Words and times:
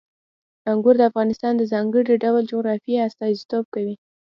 انګور 0.71 0.95
د 0.97 1.01
افغانستان 1.09 1.53
د 1.57 1.63
ځانګړي 1.71 2.15
ډول 2.23 2.43
جغرافیې 2.51 3.05
استازیتوب 3.07 3.65
کوي. 3.73 3.95